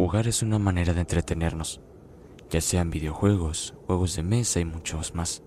[0.00, 1.82] Jugar es una manera de entretenernos,
[2.48, 5.42] ya sean videojuegos, juegos de mesa y muchos más.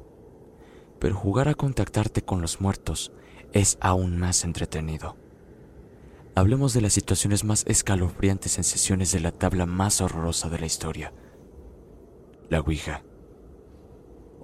[1.00, 3.12] Pero jugar a contactarte con los muertos
[3.52, 5.18] es aún más entretenido.
[6.36, 10.68] Hablemos de las situaciones más escalofriantes en sesiones de la tabla más horrorosa de la
[10.68, 11.14] historia.
[12.52, 13.02] La Ouija.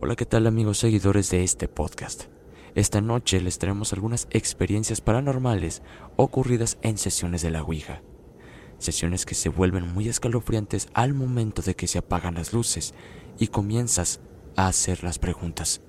[0.02, 2.24] Hola, ¿qué tal amigos seguidores de este podcast?
[2.74, 5.84] Esta noche les traemos algunas experiencias paranormales
[6.16, 8.02] ocurridas en sesiones de la Ouija
[8.80, 12.94] sesiones que se vuelven muy escalofriantes al momento de que se apagan las luces
[13.38, 14.22] y comienzas
[14.56, 15.82] a hacer las preguntas.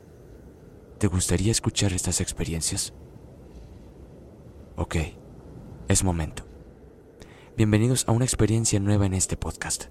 [0.99, 2.93] ¿Te gustaría escuchar estas experiencias?
[4.77, 4.97] Ok,
[5.89, 6.45] es momento.
[7.57, 9.87] Bienvenidos a una experiencia nueva en este podcast.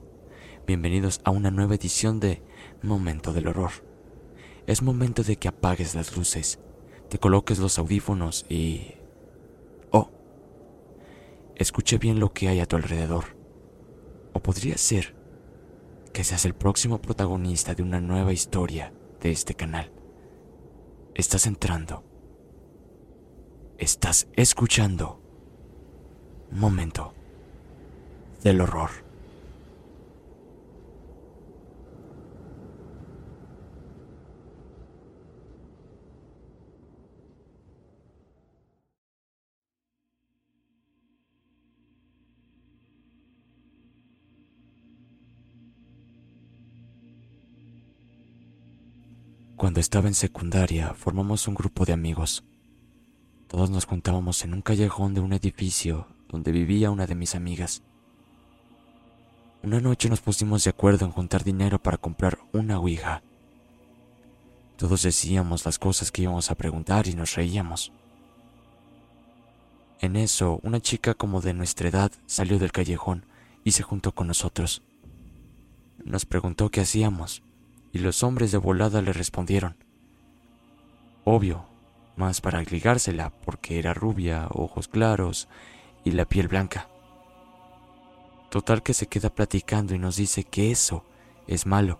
[0.67, 2.44] Bienvenidos a una nueva edición de
[2.83, 3.72] Momento del Horror.
[4.67, 6.59] Es momento de que apagues las luces,
[7.09, 8.98] te coloques los audífonos y
[11.60, 13.38] escuche bien lo que hay a tu alrededor.
[14.34, 15.16] O podría ser
[16.14, 19.92] que seas el próximo protagonista de una nueva historia de este canal.
[21.14, 22.04] Estás entrando.
[23.78, 25.22] Estás escuchando.
[26.52, 27.14] Momento
[28.42, 29.09] del horror.
[49.59, 52.45] Cuando estaba en secundaria, formamos un grupo de amigos.
[53.49, 57.83] Todos nos juntábamos en un callejón de un edificio donde vivía una de mis amigas.
[59.61, 63.21] Una noche nos pusimos de acuerdo en juntar dinero para comprar una Ouija.
[64.77, 67.91] Todos decíamos las cosas que íbamos a preguntar y nos reíamos.
[69.99, 73.26] En eso, una chica como de nuestra edad salió del callejón
[73.65, 74.83] y se juntó con nosotros.
[76.05, 77.43] Nos preguntó qué hacíamos
[77.92, 79.76] y los hombres de volada le respondieron.
[81.23, 81.66] Obvio,
[82.16, 85.48] más para ligársela porque era rubia, ojos claros
[86.04, 86.89] y la piel blanca.
[88.50, 91.04] Total que se queda platicando y nos dice que eso
[91.48, 92.00] es malo,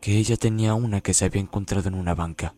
[0.00, 2.54] que ella tenía una que se había encontrado en una banca.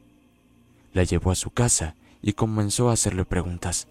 [0.93, 3.89] La llevó a su casa y comenzó a hacerle preguntas.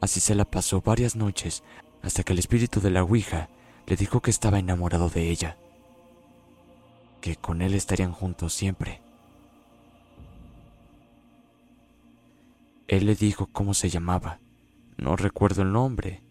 [0.00, 1.62] Así se la pasó varias noches
[2.02, 3.48] hasta que el espíritu de la Ouija
[3.86, 5.56] le dijo que estaba enamorado de ella
[7.24, 9.00] que con él estarían juntos siempre.
[12.86, 14.40] Él le dijo cómo se llamaba,
[14.98, 16.22] no recuerdo el nombre,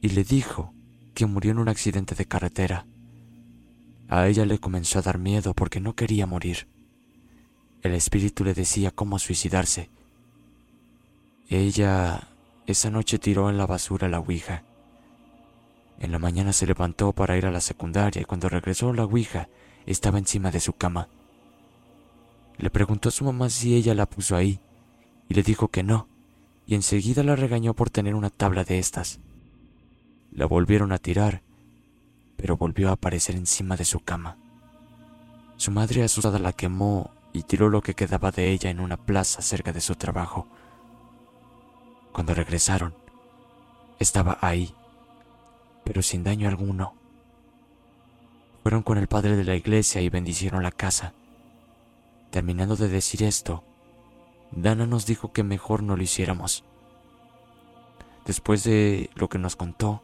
[0.00, 0.72] y le dijo
[1.14, 2.86] que murió en un accidente de carretera.
[4.08, 6.68] A ella le comenzó a dar miedo porque no quería morir.
[7.82, 9.90] El espíritu le decía cómo suicidarse.
[11.48, 12.28] Ella
[12.68, 14.62] esa noche tiró en la basura la Ouija.
[15.98, 19.48] En la mañana se levantó para ir a la secundaria y cuando regresó la Ouija
[19.86, 21.08] estaba encima de su cama.
[22.56, 24.60] Le preguntó a su mamá si ella la puso ahí,
[25.28, 26.08] y le dijo que no,
[26.66, 29.20] y enseguida la regañó por tener una tabla de estas.
[30.32, 31.42] La volvieron a tirar,
[32.36, 34.36] pero volvió a aparecer encima de su cama.
[35.56, 39.42] Su madre asustada la quemó y tiró lo que quedaba de ella en una plaza
[39.42, 40.46] cerca de su trabajo.
[42.12, 42.94] Cuando regresaron,
[43.98, 44.74] estaba ahí,
[45.84, 46.94] pero sin daño alguno.
[48.64, 51.12] Fueron con el padre de la iglesia y bendicieron la casa.
[52.30, 53.62] Terminando de decir esto,
[54.52, 56.64] Dana nos dijo que mejor no lo hiciéramos.
[58.24, 60.02] Después de lo que nos contó,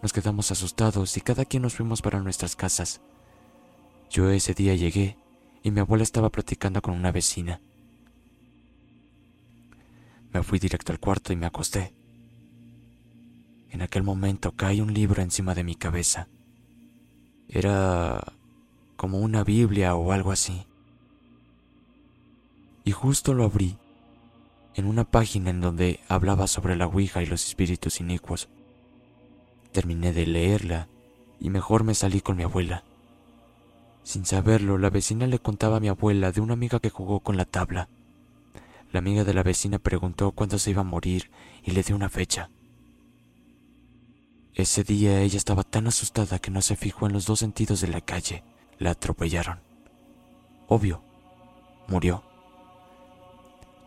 [0.00, 3.02] nos quedamos asustados y cada quien nos fuimos para nuestras casas.
[4.08, 5.18] Yo ese día llegué
[5.62, 7.60] y mi abuela estaba platicando con una vecina.
[10.32, 11.92] Me fui directo al cuarto y me acosté.
[13.68, 16.28] En aquel momento cae un libro encima de mi cabeza.
[17.48, 18.22] Era
[18.96, 20.66] como una Biblia o algo así.
[22.84, 23.76] Y justo lo abrí
[24.74, 28.48] en una página en donde hablaba sobre la Ouija y los espíritus inicuos.
[29.72, 30.88] Terminé de leerla
[31.40, 32.84] y mejor me salí con mi abuela.
[34.02, 37.36] Sin saberlo, la vecina le contaba a mi abuela de una amiga que jugó con
[37.36, 37.88] la tabla.
[38.90, 41.30] La amiga de la vecina preguntó cuándo se iba a morir
[41.62, 42.50] y le dio una fecha.
[44.54, 47.88] Ese día ella estaba tan asustada que no se fijó en los dos sentidos de
[47.88, 48.44] la calle.
[48.78, 49.60] La atropellaron.
[50.68, 51.02] Obvio,
[51.88, 52.22] murió.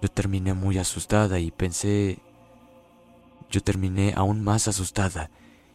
[0.01, 2.19] Yo terminé muy asustada y pensé...
[3.49, 5.29] Yo terminé aún más asustada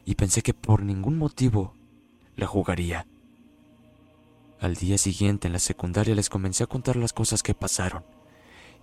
[0.04, 1.74] y pensé que por ningún motivo
[2.34, 3.06] la jugaría.
[4.60, 8.04] Al día siguiente en la secundaria les comencé a contar las cosas que pasaron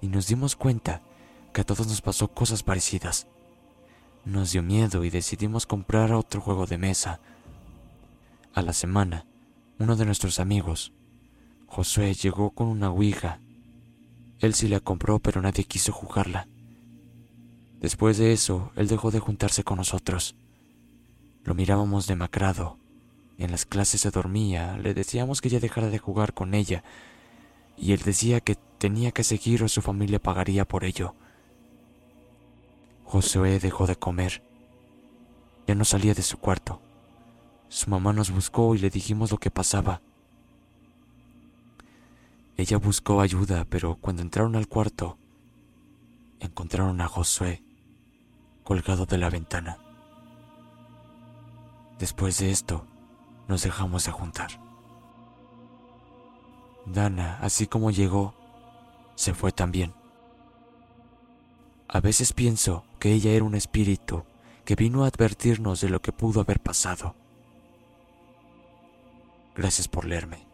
[0.01, 1.01] y nos dimos cuenta
[1.53, 3.27] que a todos nos pasó cosas parecidas.
[4.27, 7.21] Nos dio miedo y decidimos comprar otro juego de mesa.
[8.53, 9.25] A la semana,
[9.79, 10.91] uno de nuestros amigos,
[11.65, 13.39] Josué, llegó con una Ouija.
[14.39, 16.49] Él sí la compró, pero nadie quiso jugarla.
[17.79, 20.35] Después de eso, él dejó de juntarse con nosotros.
[21.45, 22.77] Lo mirábamos demacrado
[23.37, 26.83] en las clases se dormía, le decíamos que ya dejara de jugar con ella,
[27.77, 31.15] y él decía que tenía que seguir o su familia pagaría por ello.
[33.07, 34.43] Josué dejó de comer.
[35.65, 36.81] Ya no salía de su cuarto.
[37.69, 40.01] Su mamá nos buscó y le dijimos lo que pasaba.
[42.57, 45.17] Ella buscó ayuda, pero cuando entraron al cuarto,
[46.41, 47.63] encontraron a Josué
[48.65, 49.77] colgado de la ventana.
[51.99, 52.85] Después de esto,
[53.47, 54.59] nos dejamos de juntar.
[56.85, 58.33] Dana, así como llegó,
[59.15, 59.93] se fue también.
[61.89, 64.23] A veces pienso que ella era un espíritu
[64.65, 67.15] que vino a advertirnos de lo que pudo haber pasado.
[69.55, 70.46] Gracias por leerme.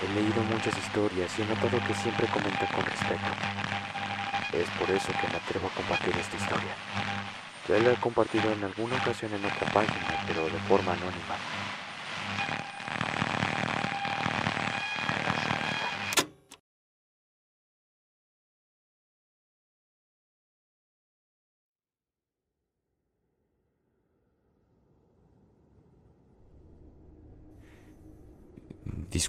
[0.00, 3.30] He leído muchas historias y he notado que siempre comentan con respeto.
[4.52, 6.74] Es por eso que me atrevo a compartir esta historia.
[7.68, 11.57] Ya la he compartido en alguna ocasión en otra página, pero de forma anónima.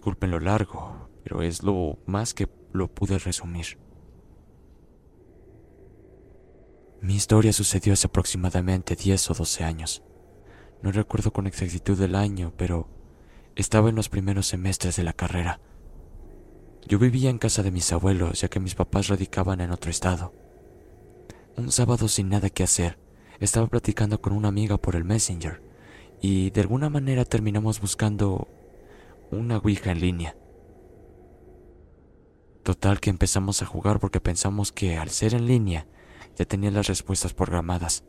[0.10, 3.78] Disculpen lo largo, pero es lo más que lo pude resumir.
[7.00, 10.02] Mi historia sucedió hace aproximadamente 10 o 12 años.
[10.82, 12.88] No recuerdo con exactitud el año, pero
[13.56, 15.62] estaba en los primeros semestres de la carrera.
[16.88, 20.34] Yo vivía en casa de mis abuelos, ya que mis papás radicaban en otro estado.
[21.56, 22.98] Un sábado sin nada que hacer,
[23.40, 25.62] estaba platicando con una amiga por el Messenger,
[26.20, 28.48] y de alguna manera terminamos buscando
[29.32, 30.36] una Ouija en línea.
[32.64, 35.88] Total que empezamos a jugar porque pensamos que al ser en línea
[36.36, 38.04] ya tenía las respuestas programadas.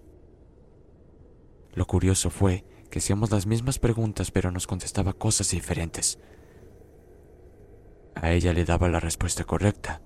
[1.73, 6.19] Lo curioso fue que hacíamos las mismas preguntas pero nos contestaba cosas diferentes.
[8.15, 10.03] A ella le daba la respuesta correcta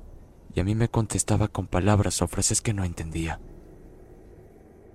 [0.54, 3.40] y a mí me contestaba con palabras o frases que no entendía.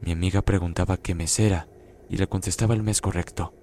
[0.02, 1.68] Mi amiga preguntaba qué mes era
[2.10, 3.54] y le contestaba el mes correcto.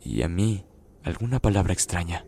[0.00, 0.64] Y a mí
[1.08, 2.24] alguna palabra extraña.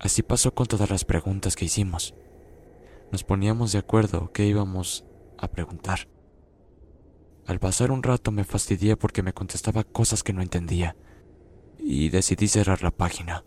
[0.00, 2.14] Así pasó con todas las preguntas que hicimos.
[3.12, 5.04] Nos poníamos de acuerdo qué íbamos
[5.38, 6.08] a preguntar.
[7.46, 10.96] Al pasar un rato me fastidié porque me contestaba cosas que no entendía
[11.78, 13.44] y decidí cerrar la página.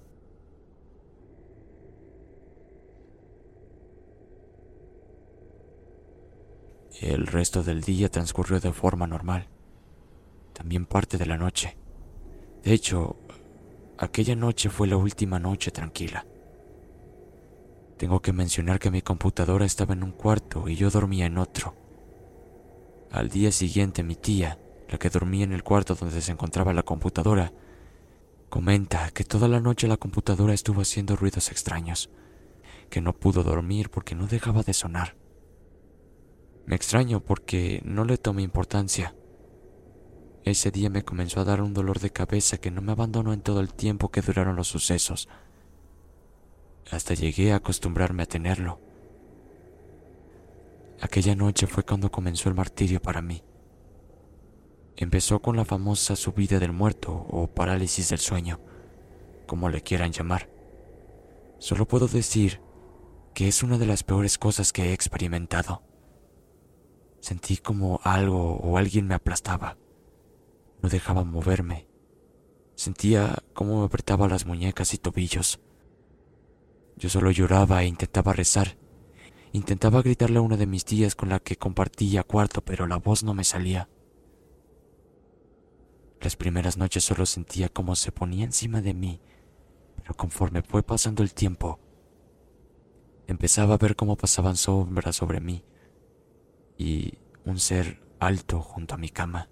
[7.02, 9.48] El resto del día transcurrió de forma normal,
[10.54, 11.78] también parte de la noche.
[12.64, 13.18] De hecho,
[14.00, 16.26] Aquella noche fue la última noche tranquila.
[17.98, 21.74] Tengo que mencionar que mi computadora estaba en un cuarto y yo dormía en otro.
[23.10, 26.84] Al día siguiente mi tía, la que dormía en el cuarto donde se encontraba la
[26.84, 27.52] computadora,
[28.50, 32.12] comenta que toda la noche la computadora estuvo haciendo ruidos extraños,
[32.92, 35.16] que no pudo dormir porque no dejaba de sonar.
[36.68, 39.16] Me extraño porque no le tomé importancia.
[40.48, 43.42] Ese día me comenzó a dar un dolor de cabeza que no me abandonó en
[43.42, 45.28] todo el tiempo que duraron los sucesos.
[46.90, 48.80] Hasta llegué a acostumbrarme a tenerlo.
[51.02, 53.44] Aquella noche fue cuando comenzó el martirio para mí.
[54.96, 58.62] Empezó con la famosa subida del muerto o parálisis del sueño,
[59.48, 60.50] como le quieran llamar.
[61.60, 62.62] Solo puedo decir
[63.34, 65.84] que es una de las peores cosas que he experimentado.
[67.20, 69.76] Sentí como algo o alguien me aplastaba.
[70.82, 71.88] No dejaba moverme.
[72.76, 75.60] Sentía cómo me apretaba las muñecas y tobillos.
[76.96, 78.78] Yo solo lloraba e intentaba rezar.
[79.52, 83.24] Intentaba gritarle a una de mis tías con la que compartía cuarto, pero la voz
[83.24, 83.90] no me salía.
[86.22, 89.22] Las primeras noches solo sentía cómo se ponía encima de mí,
[89.96, 91.80] pero conforme fue pasando el tiempo,
[93.28, 95.64] empezaba a ver cómo pasaban sombras sobre mí
[96.78, 99.50] y un ser alto junto a mi cama.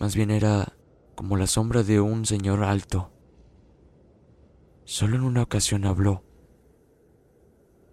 [0.00, 0.76] Más bien era
[1.14, 3.12] como la sombra de un señor alto.
[4.84, 6.24] Solo en una ocasión habló,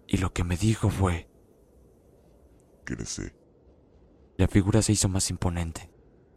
[0.06, 1.28] y lo que me dijo fue...
[2.84, 3.36] Crece.
[4.38, 5.90] La figura se hizo más imponente.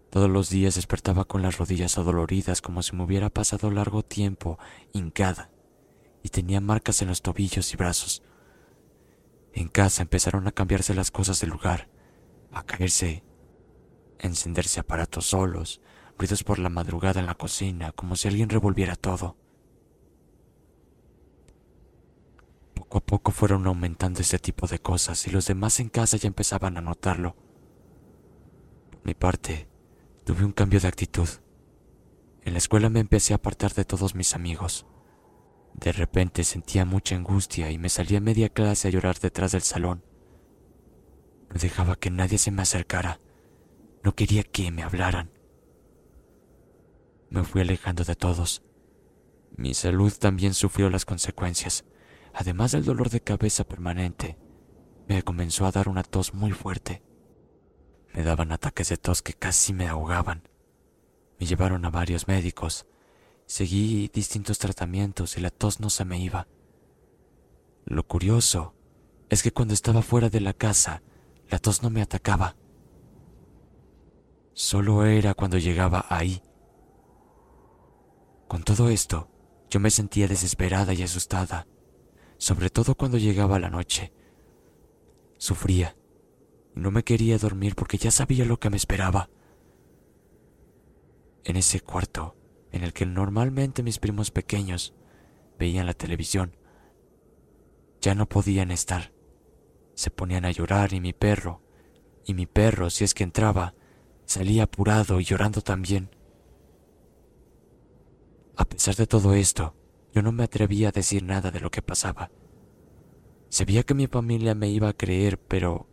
[0.10, 4.60] Todos los días despertaba con las rodillas adoloridas como si me hubiera pasado largo tiempo
[4.92, 5.52] hincada
[6.22, 8.24] y tenía marcas en los tobillos y brazos.
[9.54, 11.90] En casa empezaron a cambiarse las cosas del lugar,
[12.52, 13.24] a caerse,
[14.22, 15.82] encenderse aparatos solos,
[16.18, 19.36] ruidos por la madrugada en la cocina, como si alguien revolviera todo.
[22.74, 26.28] Poco a poco fueron aumentando este tipo de cosas y los demás en casa ya
[26.28, 27.36] empezaban a notarlo.
[28.92, 29.68] Por mi parte,
[30.24, 31.28] tuve un cambio de actitud.
[32.44, 34.86] En la escuela me empecé a apartar de todos mis amigos.
[35.74, 40.04] De repente sentía mucha angustia y me salía media clase a llorar detrás del salón.
[41.50, 43.20] No dejaba que nadie se me acercara.
[44.04, 45.32] No quería que me hablaran.
[47.30, 48.64] Me fui alejando de todos.
[49.56, 51.86] Mi salud también sufrió las consecuencias.
[52.34, 54.38] Además del dolor de cabeza permanente,
[55.08, 57.04] me comenzó a dar una tos muy fuerte.
[58.14, 60.48] Me daban ataques de tos que casi me ahogaban.
[61.40, 62.88] Me llevaron a varios médicos.
[63.46, 66.48] Seguí distintos tratamientos y la tos no se me iba.
[67.86, 68.74] Lo curioso
[69.30, 71.02] es que cuando estaba fuera de la casa,
[71.50, 72.56] la tos no me atacaba.
[74.54, 76.42] Solo era cuando llegaba ahí.
[78.48, 79.30] Con todo esto,
[79.70, 81.68] yo me sentía desesperada y asustada,
[82.38, 84.14] sobre todo cuando llegaba la noche.
[85.38, 85.96] Sufría
[86.74, 89.30] no me quería dormir porque ya sabía lo que me esperaba.
[91.44, 92.36] En ese cuarto,
[92.72, 94.94] en el que normalmente mis primos pequeños
[95.60, 96.56] veían la televisión,
[98.00, 99.12] ya no podían estar.
[99.96, 101.62] Se ponían a llorar y mi perro,
[102.26, 103.76] y mi perro, si es que entraba,
[104.32, 106.10] salía apurado y llorando también.
[108.56, 109.76] A pesar de todo esto,
[110.14, 112.32] yo no me atrevía a decir nada de lo que pasaba.
[113.50, 115.88] Sabía que mi familia me iba a creer, pero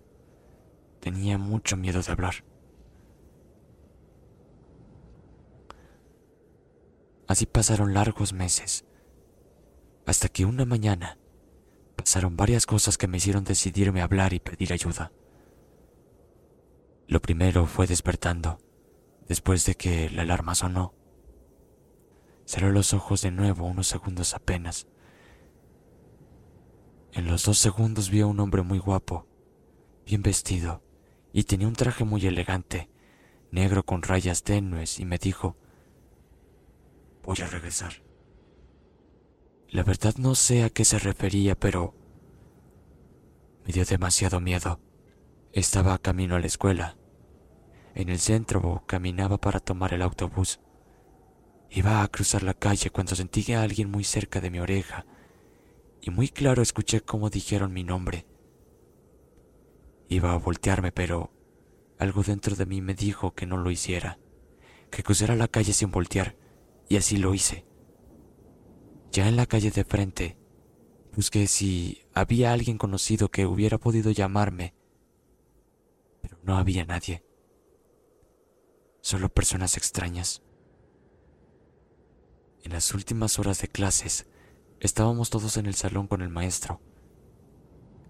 [1.00, 2.45] Tenía mucho miedo de hablar.
[7.26, 8.85] Así pasaron largos meses,
[10.07, 11.18] hasta que una mañana
[11.95, 15.12] pasaron varias cosas que me hicieron decidirme a hablar y pedir ayuda.
[17.08, 18.58] Lo primero fue despertando,
[19.28, 20.94] después de que la alarma sonó.
[22.44, 24.86] Cerré los ojos de nuevo unos segundos apenas.
[27.12, 29.26] En los dos segundos vi a un hombre muy guapo,
[30.04, 30.82] bien vestido,
[31.32, 32.90] y tenía un traje muy elegante,
[33.50, 35.56] negro con rayas tenues, y me dijo,
[37.22, 38.02] voy a regresar.
[39.70, 41.94] La verdad no sé a qué se refería, pero
[43.64, 44.78] me dio demasiado miedo.
[45.52, 46.97] Estaba camino a la escuela.
[47.98, 50.60] En el centro caminaba para tomar el autobús.
[51.68, 55.04] Iba a cruzar la calle cuando sentí a alguien muy cerca de mi oreja
[56.00, 58.24] y muy claro escuché cómo dijeron mi nombre.
[60.08, 61.32] Iba a voltearme, pero
[61.98, 64.20] algo dentro de mí me dijo que no lo hiciera,
[64.92, 66.36] que cruzara la calle sin voltear,
[66.88, 67.66] y así lo hice.
[69.10, 70.38] Ya en la calle de frente,
[71.16, 74.72] busqué si había alguien conocido que hubiera podido llamarme,
[76.22, 77.24] pero no había nadie,
[79.00, 80.42] solo personas extrañas.
[82.62, 84.26] En las últimas horas de clases,
[84.80, 86.80] estábamos todos en el salón con el maestro.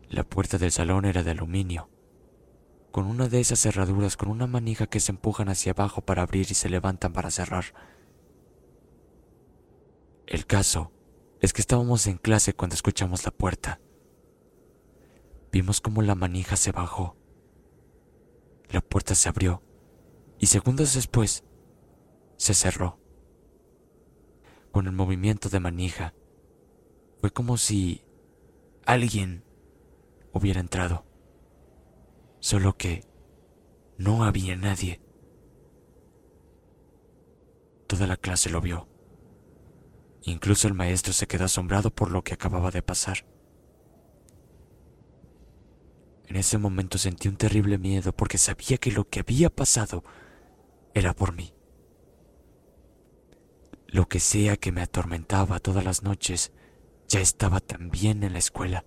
[0.08, 1.90] La puerta del salón era de aluminio,
[2.90, 6.46] con una de esas cerraduras con una manija que se empujan hacia abajo para abrir
[6.50, 7.66] y se levantan para cerrar.
[10.26, 10.92] El caso
[11.40, 13.80] es que estábamos en clase cuando escuchamos la puerta.
[15.52, 17.16] Vimos como la manija se bajó.
[18.70, 19.62] La puerta se abrió
[20.38, 21.44] y segundos después
[22.36, 22.98] se cerró.
[24.70, 26.14] Con el movimiento de manija,
[27.20, 28.04] fue como si
[28.84, 29.44] alguien
[30.32, 31.04] hubiera entrado.
[32.40, 33.04] Solo que
[33.96, 35.00] no había nadie.
[37.88, 38.86] Toda la clase lo vio.
[40.22, 43.26] Incluso el maestro se quedó asombrado por lo que acababa de pasar.
[46.26, 50.04] En ese momento sentí un terrible miedo porque sabía que lo que había pasado
[50.94, 51.54] era por mí.
[53.86, 56.52] Lo que sea que me atormentaba todas las noches
[57.08, 58.84] ya estaba también en la escuela.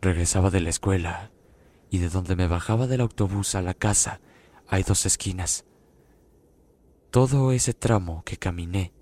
[0.00, 1.30] Regresaba de la escuela
[1.88, 4.20] y de donde me bajaba del autobús a la casa
[4.68, 5.64] hay dos esquinas.
[7.10, 8.92] Todo ese tramo que caminé,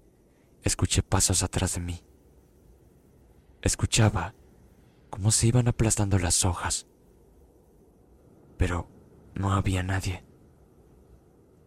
[0.62, 2.04] escuché pasos atrás de mí.
[3.62, 4.34] Escuchaba
[5.14, 6.88] cómo se iban aplastando las hojas,
[8.56, 8.88] pero
[9.32, 10.24] no había nadie.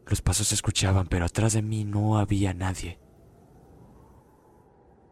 [0.05, 2.99] Los pasos se escuchaban, pero atrás de mí no había nadie.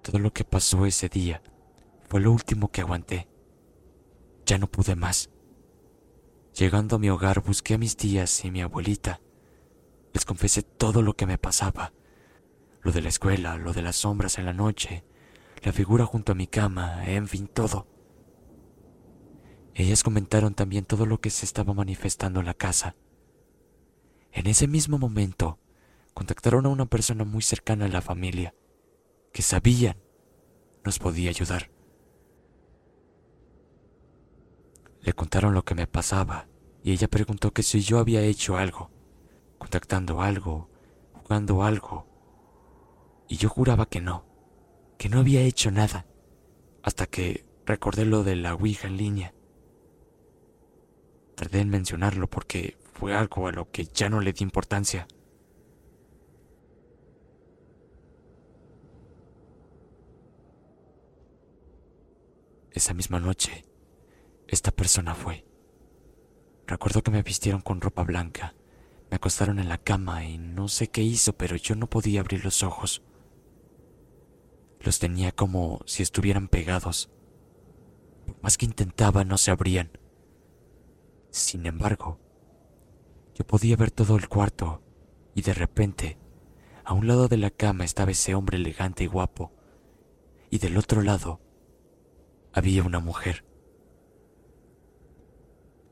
[0.02, 1.42] Todo lo que pasó ese día
[2.10, 3.30] fue lo último que aguanté.
[4.46, 5.30] Ya no pude más.
[6.56, 9.22] Llegando a mi hogar busqué a mis tías y mi abuelita.
[10.12, 11.94] Les confesé todo lo que me pasaba.
[12.82, 15.06] Lo de la escuela, lo de las sombras en la noche,
[15.64, 17.95] la figura junto a mi cama, en fin, todo.
[19.78, 22.96] Ellas comentaron también todo lo que se estaba manifestando en la casa.
[24.32, 25.60] En ese mismo momento,
[26.14, 28.56] contactaron a una persona muy cercana a la familia,
[29.34, 29.98] que sabían
[30.86, 31.70] nos podía ayudar.
[35.02, 36.48] Le contaron lo que me pasaba
[36.82, 38.92] y ella preguntó que si yo había hecho algo,
[39.58, 40.70] contactando algo,
[41.12, 42.08] jugando algo.
[43.28, 44.26] Y yo juraba que no,
[44.98, 46.06] que no había hecho nada,
[46.82, 49.35] hasta que recordé lo de la Ouija en línea.
[51.36, 55.08] Tardé en mencionarlo porque fue algo a lo que ya no le di importancia.
[62.72, 63.66] Esa misma noche,
[64.48, 65.46] esta persona fue.
[66.68, 68.56] Recuerdo que me vistieron con ropa blanca,
[69.10, 72.44] me acostaron en la cama y no sé qué hizo, pero yo no podía abrir
[72.44, 73.02] los ojos.
[74.80, 77.10] Los tenía como si estuvieran pegados.
[78.26, 79.92] Por más que intentaba, no se abrían.
[81.36, 82.18] Sin embargo,
[83.34, 84.82] yo podía ver todo el cuarto
[85.34, 86.18] y de repente,
[86.86, 89.52] a un lado de la cama estaba ese hombre elegante y guapo,
[90.50, 91.42] y del otro lado
[92.54, 93.44] había una mujer.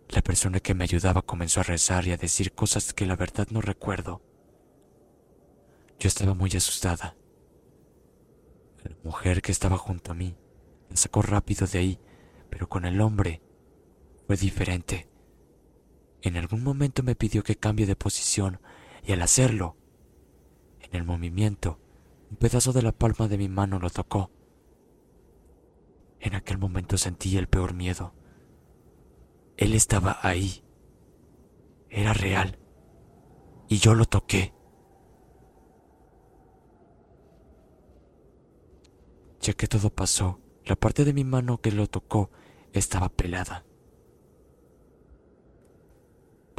[0.07, 3.49] La persona que me ayudaba comenzó a rezar y a decir cosas que la verdad
[3.51, 4.21] no recuerdo.
[5.99, 7.17] Yo estaba muy asustada.
[8.81, 10.37] La mujer que estaba junto a mí
[10.89, 11.99] la sacó rápido de ahí,
[12.49, 13.41] pero con el hombre
[14.25, 15.09] fue diferente.
[16.23, 18.61] En algún momento me pidió que cambie de posición
[19.03, 19.75] y al hacerlo,
[20.79, 21.81] en el movimiento,
[22.31, 24.31] un pedazo de la palma de mi mano lo tocó.
[26.21, 28.13] En aquel momento sentí el peor miedo.
[29.57, 30.63] Él estaba ahí.
[31.89, 32.57] Era real.
[33.67, 34.53] Y yo lo toqué.
[39.41, 42.31] Ya que todo pasó, la parte de mi mano que lo tocó
[42.71, 43.65] estaba pelada.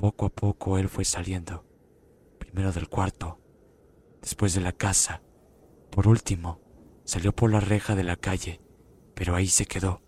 [0.04, 1.64] Poco a poco él fue saliendo,
[2.38, 3.40] primero del cuarto,
[4.20, 5.22] después de la casa,
[5.90, 6.60] por último,
[7.04, 8.60] salió por la reja de la calle,
[9.14, 10.02] pero ahí se quedó,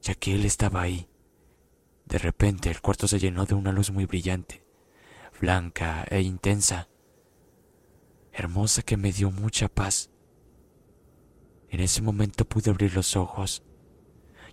[0.00, 1.10] ya que él estaba ahí,
[2.06, 4.64] de repente el cuarto se llenó de una luz muy brillante,
[5.38, 6.88] blanca e intensa,
[8.32, 10.10] hermosa que me dio mucha paz.
[11.68, 13.62] En ese momento pude abrir los ojos.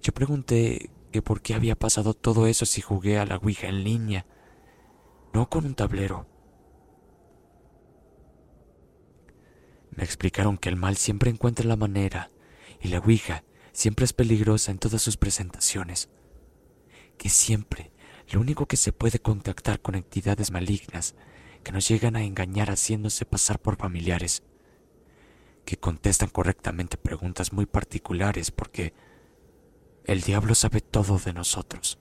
[0.02, 4.26] Yo pregunté por qué había pasado todo eso si jugué a la Ouija en línea,
[5.34, 6.28] no con un tablero.
[9.92, 12.32] Me explicaron que el mal siempre encuentra la manera
[12.80, 16.10] y la Ouija siempre es peligrosa en todas sus presentaciones
[17.18, 17.92] que siempre
[18.30, 21.16] lo único que se puede contactar con entidades malignas
[21.64, 24.44] que nos llegan a engañar haciéndose pasar por familiares,
[25.66, 28.94] que contestan correctamente preguntas muy particulares porque
[30.08, 32.00] el diablo sabe todo de nosotros,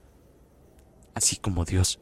[1.13, 1.99] así como Dios,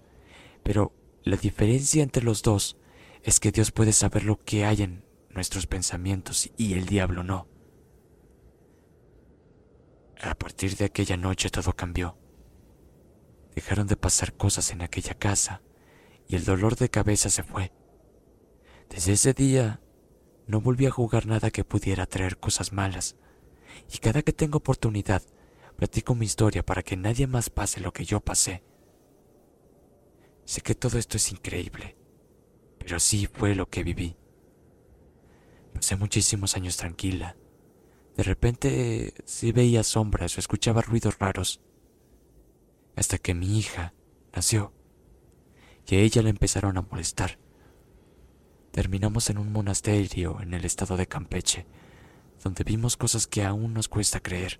[0.63, 2.77] pero la diferencia entre los dos
[3.23, 7.47] es que Dios puede saber lo que hay en nuestros pensamientos y el diablo no.
[10.21, 12.17] A partir de aquella noche todo cambió.
[13.55, 15.63] Dejaron de pasar cosas en aquella casa
[16.27, 17.71] y el dolor de cabeza se fue.
[18.89, 19.81] Desde ese día
[20.45, 23.15] no volví a jugar nada que pudiera traer cosas malas
[23.91, 25.23] y cada que tengo oportunidad
[25.75, 28.63] platico mi historia para que nadie más pase lo que yo pasé.
[30.45, 31.97] Sé que todo esto es increíble,
[32.77, 34.15] pero sí fue lo que viví.
[35.73, 37.35] Pasé muchísimos años tranquila.
[38.15, 41.59] De repente sí veía sombras o escuchaba ruidos raros
[42.95, 43.93] Hasta que mi hija
[44.33, 44.71] nació
[45.87, 47.37] y a ella le empezaron a molestar.
[48.71, 51.65] Terminamos en un monasterio en el estado de Campeche,
[52.43, 54.59] donde vimos cosas que aún nos cuesta creer.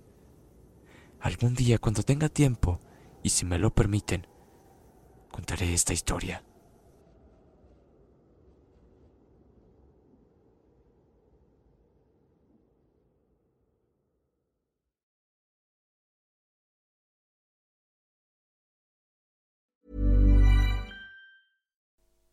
[1.20, 2.80] Algún día, cuando tenga tiempo,
[3.22, 4.26] y si me lo permiten,
[5.30, 6.42] contaré esta historia.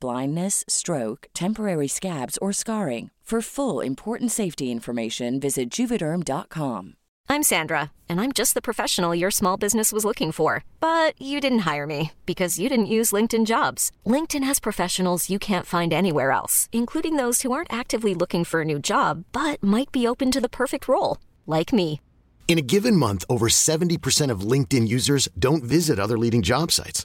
[0.00, 3.10] blindness, stroke, temporary scabs, or scarring.
[3.28, 6.94] For full important safety information, visit juvederm.com.
[7.30, 10.64] I'm Sandra, and I'm just the professional your small business was looking for.
[10.80, 13.92] But you didn't hire me because you didn't use LinkedIn jobs.
[14.06, 18.62] LinkedIn has professionals you can't find anywhere else, including those who aren't actively looking for
[18.62, 22.00] a new job but might be open to the perfect role, like me.
[22.48, 27.04] In a given month, over 70% of LinkedIn users don't visit other leading job sites.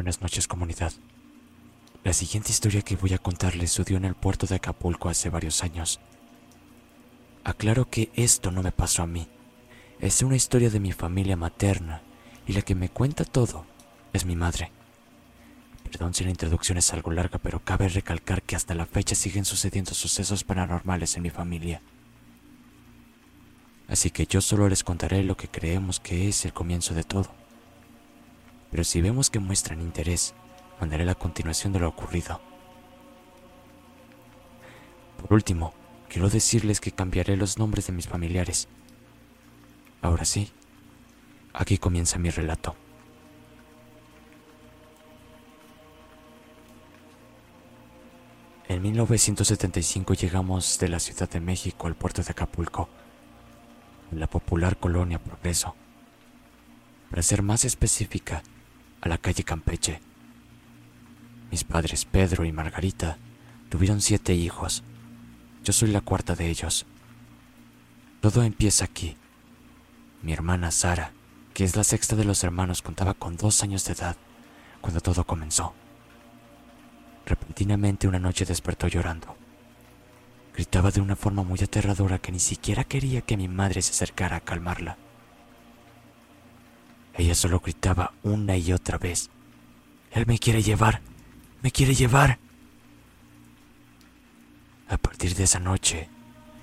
[0.00, 0.94] Buenas noches comunidad.
[2.04, 5.62] La siguiente historia que voy a contarles sucedió en el puerto de Acapulco hace varios
[5.62, 6.00] años.
[7.44, 9.28] Aclaro que esto no me pasó a mí.
[9.98, 12.00] Es una historia de mi familia materna
[12.46, 13.66] y la que me cuenta todo
[14.14, 14.72] es mi madre.
[15.84, 19.44] Perdón si la introducción es algo larga, pero cabe recalcar que hasta la fecha siguen
[19.44, 21.82] sucediendo sucesos paranormales en mi familia.
[23.86, 27.40] Así que yo solo les contaré lo que creemos que es el comienzo de todo.
[28.70, 30.34] Pero si vemos que muestran interés,
[30.80, 32.40] mandaré la continuación de lo ocurrido.
[35.20, 35.74] Por último,
[36.08, 38.68] quiero decirles que cambiaré los nombres de mis familiares.
[40.02, 40.50] Ahora sí,
[41.52, 42.74] aquí comienza mi relato.
[48.68, 52.88] En 1975 llegamos de la Ciudad de México al puerto de Acapulco,
[54.12, 55.74] en la popular colonia Progreso.
[57.10, 58.44] Para ser más específica,
[59.00, 60.00] a la calle Campeche.
[61.50, 63.18] Mis padres, Pedro y Margarita,
[63.68, 64.82] tuvieron siete hijos.
[65.64, 66.86] Yo soy la cuarta de ellos.
[68.20, 69.16] Todo empieza aquí.
[70.22, 71.12] Mi hermana Sara,
[71.54, 74.16] que es la sexta de los hermanos, contaba con dos años de edad
[74.80, 75.74] cuando todo comenzó.
[77.26, 79.36] Repentinamente una noche despertó llorando.
[80.54, 84.36] Gritaba de una forma muy aterradora que ni siquiera quería que mi madre se acercara
[84.36, 84.96] a calmarla.
[87.14, 89.30] Ella solo gritaba una y otra vez.
[90.10, 91.00] Él me quiere llevar,
[91.62, 92.38] me quiere llevar.
[94.88, 96.08] A partir de esa noche,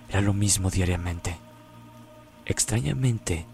[0.09, 1.37] era lo mismo diariamente.
[2.45, 3.45] Extrañamente,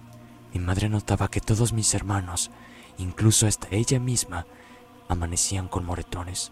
[0.54, 2.52] mi madre notaba que todos mis hermanos,
[2.98, 4.46] incluso hasta ella misma,
[5.10, 6.52] amanecían con moretones.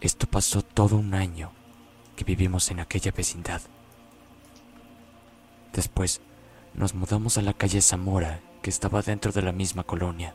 [0.00, 1.52] Esto pasó todo un año
[2.16, 3.62] que vivimos en aquella vecindad.
[5.72, 6.20] Después,
[6.74, 10.34] nos mudamos a la calle Zamora que estaba dentro de la misma colonia.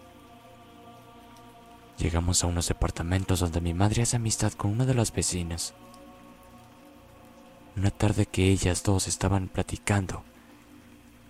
[1.98, 5.74] Llegamos a unos departamentos donde mi madre hace amistad con una de las vecinas.
[7.76, 10.24] Una tarde que ellas dos estaban platicando,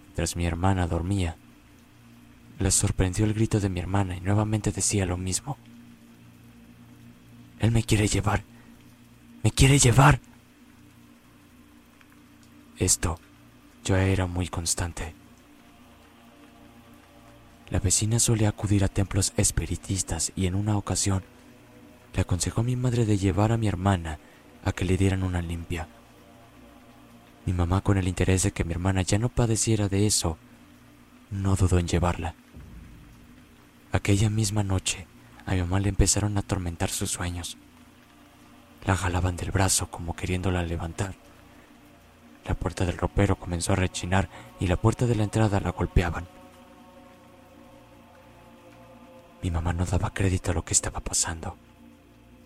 [0.05, 1.37] mientras mi hermana dormía,
[2.59, 5.57] les sorprendió el grito de mi hermana y nuevamente decía lo mismo.
[7.59, 8.43] Él me quiere llevar,
[9.43, 10.19] me quiere llevar.
[12.77, 13.19] Esto
[13.83, 15.26] ya era muy constante.
[17.69, 21.23] La vecina solía acudir a templos espiritistas y en una ocasión
[22.13, 24.19] le aconsejó a mi madre de llevar a mi hermana
[24.63, 25.87] a que le dieran una limpia.
[27.45, 30.37] Mi mamá, con el interés de que mi hermana ya no padeciera de eso,
[31.29, 32.35] no dudó en llevarla.
[33.91, 35.07] Aquella misma noche,
[35.45, 37.57] a mi mamá le empezaron a atormentar sus sueños.
[38.85, 41.15] La jalaban del brazo como queriéndola levantar.
[42.45, 46.36] La puerta del ropero comenzó a rechinar y la puerta de la entrada la golpeaban.
[49.41, 51.55] Mi mamá no daba crédito a lo que estaba pasando.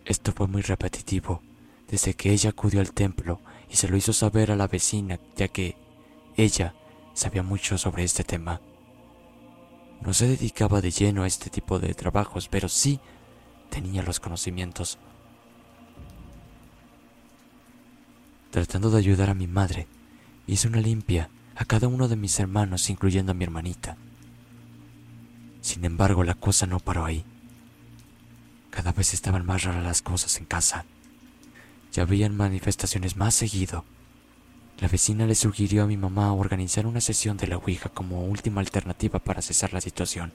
[0.06, 1.42] Esto fue muy repetitivo
[1.88, 5.50] desde que ella acudió al templo y se lo hizo saber a la vecina, ya
[5.50, 5.76] que
[6.38, 6.74] ella
[7.14, 8.62] sabía mucho sobre este tema.
[10.02, 13.00] No se dedicaba de lleno a este tipo de trabajos, pero sí
[13.70, 14.98] tenía los conocimientos.
[18.52, 19.88] Tratando de ayudar a mi madre,
[20.48, 23.98] hice una limpia a cada uno de mis hermanos, incluyendo a mi hermanita.
[25.62, 27.24] Sin embargo, la cosa no paró ahí.
[28.72, 30.86] Cada vez estaban más raras las cosas en casa.
[31.94, 33.86] Ya habían manifestaciones más seguido.
[34.80, 38.62] La vecina le sugirió a mi mamá organizar una sesión de la Ouija como última
[38.62, 40.34] alternativa para cesar la situación.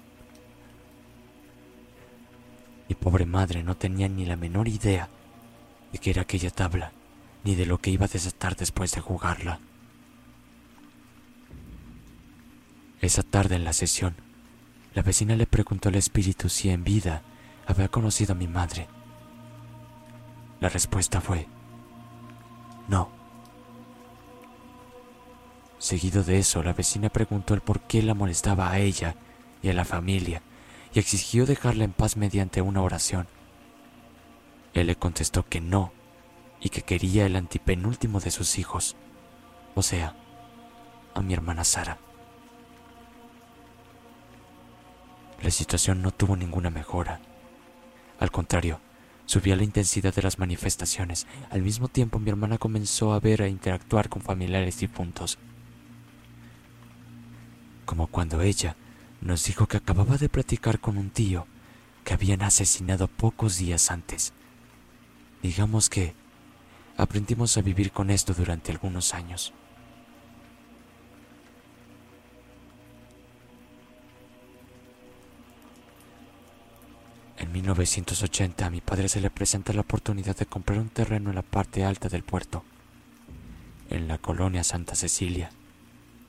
[2.89, 5.09] Mi pobre madre no tenía ni la menor idea
[5.93, 6.93] de qué era aquella tabla
[7.43, 9.61] ni de lo que iba a desatar después de jugarla.
[13.01, 14.17] Esa tarde en la sesión,
[14.97, 17.21] la vecina le preguntó al espíritu si en vida
[17.67, 18.89] había conocido a mi madre.
[20.59, 21.47] La respuesta fue,
[22.89, 23.11] no.
[25.77, 29.17] Seguido de eso, la vecina preguntó el por qué la molestaba a ella
[29.63, 30.41] y a la familia
[30.95, 33.27] y exigió dejarla en paz mediante una oración.
[34.73, 35.93] Él le contestó que no,
[36.59, 38.97] y que quería el antipenúltimo de sus hijos,
[39.75, 40.17] o sea,
[41.13, 41.99] a mi hermana Sara.
[45.43, 47.21] La situación no tuvo ninguna mejora.
[48.19, 48.81] Al contrario,
[49.27, 51.27] subía la intensidad de las manifestaciones.
[51.51, 55.39] Al mismo tiempo mi hermana comenzó a ver e interactuar con familiares difuntos.
[57.85, 58.77] Como cuando ella
[59.21, 61.47] nos dijo que acababa de platicar con un tío
[62.05, 64.33] que habían asesinado pocos días antes.
[65.43, 66.15] Digamos que
[66.97, 69.53] aprendimos a vivir con esto durante algunos años.
[77.57, 81.43] 1980 a mi padre se le presenta la oportunidad de comprar un terreno en la
[81.43, 82.63] parte alta del puerto,
[83.89, 85.51] en la colonia Santa Cecilia.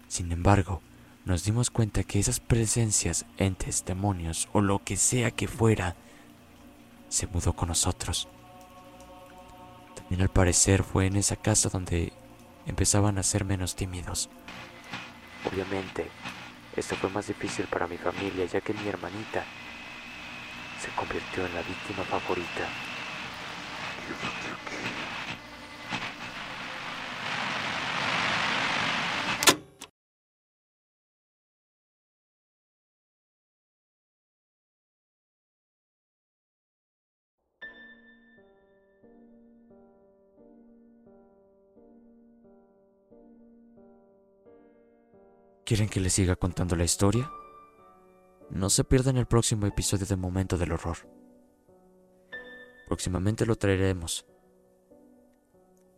[0.08, 0.82] Sin embargo,
[1.26, 5.98] nos dimos cuenta que esas presencias, entes, demonios o lo que sea que fuera,
[7.10, 8.30] se mudó con nosotros.
[9.96, 12.14] También al parecer fue en esa casa donde
[12.66, 14.30] empezaban a ser menos tímidos.
[15.52, 16.08] Obviamente,
[16.78, 19.44] esto fue más difícil para mi familia ya que mi hermanita
[20.80, 22.68] se convirtió en la víctima favorita.
[45.66, 47.30] ¿Quieren que les siga contando la historia?
[48.50, 50.98] No se pierdan el próximo episodio de Momento del Horror.
[52.88, 54.26] Próximamente lo traeremos.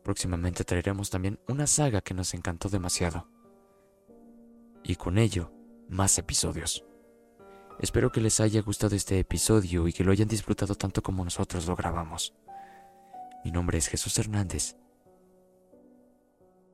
[0.03, 3.27] Próximamente traeremos también una saga que nos encantó demasiado.
[4.83, 5.51] Y con ello,
[5.89, 6.83] más episodios.
[7.79, 11.67] Espero que les haya gustado este episodio y que lo hayan disfrutado tanto como nosotros
[11.67, 12.33] lo grabamos.
[13.45, 14.75] Mi nombre es Jesús Hernández.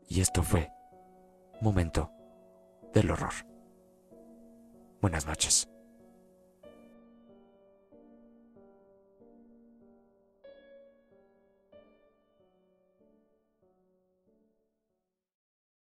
[0.07, 0.71] Y esto fue
[1.61, 2.11] Momento
[2.93, 3.54] del horror.
[5.05, 5.74] Buenas noches.